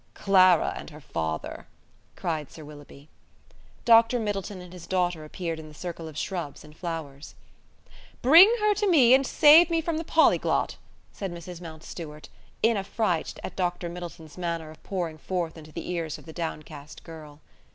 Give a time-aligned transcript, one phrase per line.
[0.15, 1.67] "Clara and her father!"
[2.15, 3.07] cried Sir Willoughby.
[3.85, 7.35] Dr Middleton and his daughter appeared in the circle of shrubs and flowers.
[8.23, 10.77] "Bring her to me, and save me from the polyglot,"
[11.11, 12.29] said Mrs Mountstuart,
[12.63, 13.89] in afright at Dr.
[13.89, 17.39] Middleton's manner of pouring forth into the ears of the downcast girl.